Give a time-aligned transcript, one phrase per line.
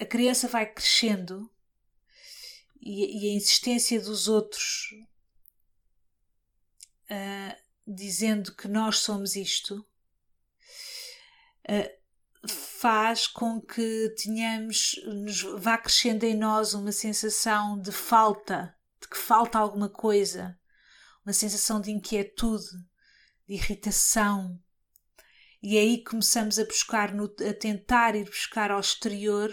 [0.00, 1.50] a criança vai crescendo
[2.80, 4.90] e, e a insistência dos outros
[7.10, 9.84] uh, dizendo que nós somos isto
[11.68, 11.98] uh,
[12.48, 19.18] faz com que tenhamos, nos vá crescendo em nós uma sensação de falta, de que
[19.18, 20.56] falta alguma coisa,
[21.26, 22.70] uma sensação de inquietude,
[23.48, 24.58] de irritação.
[25.60, 29.52] E aí começamos a buscar, no, a tentar ir buscar ao exterior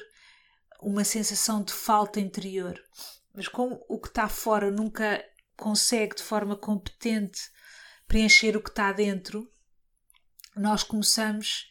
[0.81, 2.79] uma sensação de falta interior.
[3.33, 5.23] Mas como o que está fora nunca
[5.57, 7.39] consegue de forma competente
[8.07, 9.51] preencher o que está dentro,
[10.55, 11.69] nós começamos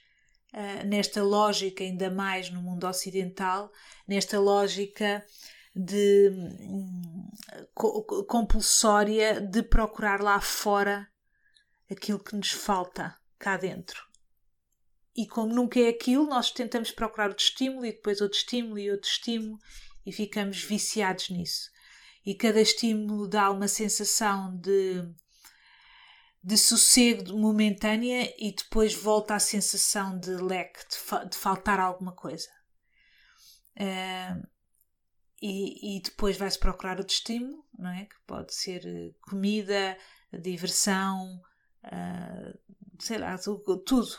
[0.53, 3.71] uh, nesta lógica, ainda mais no mundo ocidental,
[4.07, 5.25] nesta lógica
[5.75, 7.31] de um,
[8.29, 11.09] compulsória de procurar lá fora
[11.91, 14.14] aquilo que nos falta cá dentro.
[15.17, 18.91] E como nunca é aquilo, nós tentamos procurar outro estímulo e depois outro estímulo e
[18.91, 19.59] outro estímulo
[20.05, 21.71] e ficamos viciados nisso.
[22.27, 25.03] E cada estímulo dá uma sensação de,
[26.43, 32.13] de sossego momentânea e depois volta à sensação de leque, de, fa de faltar alguma
[32.13, 32.49] coisa.
[33.77, 34.47] Uh,
[35.41, 38.07] e, e, depois vai-se procurar outro estímulo, não é?
[38.07, 39.99] Que pode ser eh, comida,
[40.33, 41.43] diversão,
[41.85, 42.59] uh,
[42.99, 44.19] sei lá, tudo,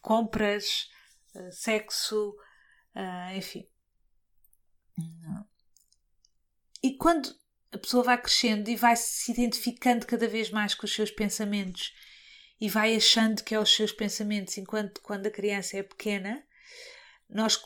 [0.00, 0.88] compras,
[1.34, 2.30] uh, sexo,
[2.94, 3.66] uh, enfim.
[6.82, 7.34] E quando
[7.70, 11.94] a pessoa vai crescendo e vai se identificando cada vez mais com os seus pensamentos
[12.60, 16.44] e vai achando que é os seus pensamentos, enquanto quando a criança é pequena,
[17.28, 17.60] nós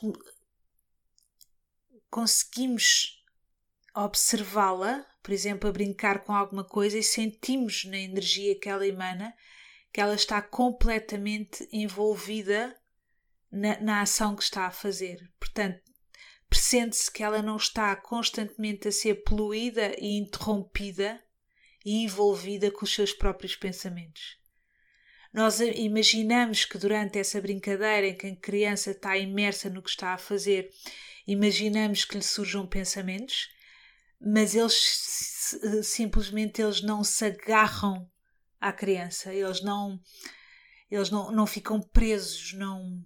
[2.09, 3.23] conseguimos
[3.95, 9.35] observá-la, por exemplo, a brincar com alguma coisa e sentimos na energia que ela emana
[9.97, 12.79] que ela está completamente envolvida
[13.51, 15.27] na, na ação que está a fazer.
[15.41, 15.81] Portanto,
[16.51, 21.19] pressente-se que ela não está constantemente a ser poluída e interrompida
[21.83, 24.37] e envolvida com os seus próprios pensamentos.
[25.33, 30.13] Nós imaginamos que durante essa brincadeira em que a criança está imersa no que está
[30.13, 30.69] a fazer,
[31.27, 33.49] imaginamos que lhe surjam pensamentos,
[34.21, 38.07] mas eles simplesmente eles não se agarram
[38.61, 39.33] à criança.
[39.33, 40.01] Eles não
[40.91, 43.05] eles não, não ficam presos, não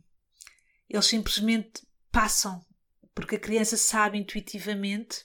[0.89, 2.65] eles simplesmente passam,
[3.15, 5.25] porque a criança sabe intuitivamente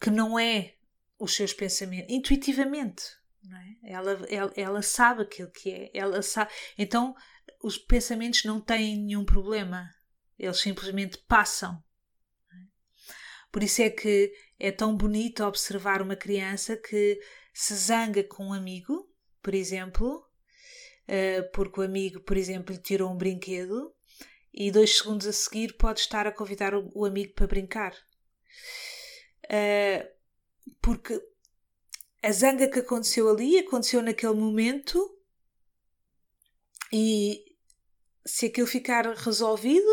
[0.00, 0.74] que não é
[1.18, 3.04] os seus pensamentos, intuitivamente,
[3.84, 3.92] é?
[3.92, 7.14] ela, ela, ela sabe aquilo que é, ela sabe, então
[7.62, 9.88] os pensamentos não têm nenhum problema,
[10.36, 11.82] eles simplesmente passam.
[12.52, 12.56] É?
[13.52, 17.20] Por isso é que é tão bonito observar uma criança que
[17.52, 19.08] se zanga com um amigo,
[19.42, 20.26] por exemplo,
[21.06, 23.94] eh, porque o amigo, por exemplo, lhe tirou um brinquedo
[24.52, 27.94] e dois segundos a seguir pode estar a convidar o amigo para brincar.
[29.48, 30.14] Eh,
[30.80, 31.20] porque
[32.22, 35.18] a zanga que aconteceu ali aconteceu naquele momento
[36.92, 37.44] e
[38.24, 39.90] se aquilo ficar resolvido,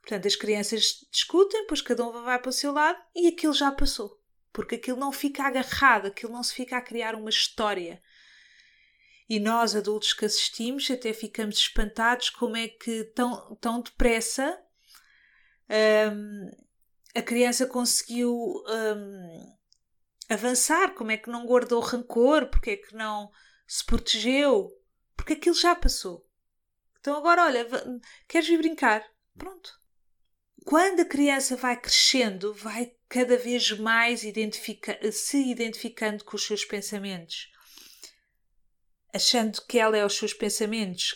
[0.00, 3.70] portanto, as crianças discutem, depois cada um vai para o seu lado e aquilo já
[3.70, 4.21] passou
[4.52, 8.02] porque aquilo não fica agarrado, aquilo não se fica a criar uma história.
[9.28, 14.60] E nós, adultos que assistimos, até ficamos espantados como é que tão, tão depressa
[16.12, 16.50] um,
[17.14, 19.56] a criança conseguiu um,
[20.28, 23.30] avançar, como é que não guardou rancor, porque é que não
[23.66, 24.70] se protegeu,
[25.16, 26.26] porque aquilo já passou.
[27.00, 27.66] Então agora, olha,
[28.28, 29.04] queres vir brincar?
[29.36, 29.81] Pronto.
[30.64, 36.64] Quando a criança vai crescendo, vai cada vez mais identifica se identificando com os seus
[36.64, 37.52] pensamentos,
[39.12, 41.14] achando que ela é os seus pensamentos,